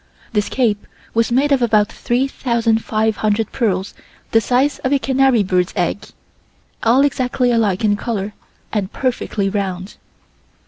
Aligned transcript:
This 0.33 0.49
cape 0.49 0.87
was 1.13 1.31
made 1.31 1.51
of 1.51 1.61
about 1.61 1.91
three 1.91 2.27
thousand 2.27 2.83
five 2.83 3.17
hundred 3.17 3.51
pearls 3.51 3.93
the 4.31 4.41
size 4.41 4.79
of 4.79 4.91
a 4.91 4.97
canary 4.97 5.43
bird's 5.43 5.73
egg, 5.75 6.05
all 6.81 7.05
exactly 7.05 7.51
alike 7.51 7.85
in 7.85 7.95
color 7.95 8.33
and 8.73 8.91
perfectly 8.91 9.47
round. 9.47 9.97